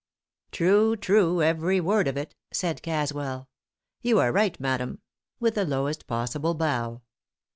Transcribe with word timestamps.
"'True, 0.51 0.95
true! 0.95 1.43
every 1.43 1.79
word 1.79 2.07
of 2.07 2.17
it!' 2.17 2.33
said 2.51 2.81
Caswell. 2.81 3.47
'You 4.01 4.17
are 4.19 4.31
right, 4.31 4.59
madam!' 4.59 4.99
with 5.39 5.53
the 5.53 5.63
lowest 5.63 6.07
possible 6.07 6.55
bow. 6.55 7.03